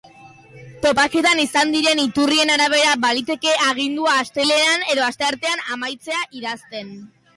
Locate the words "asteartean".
5.11-5.63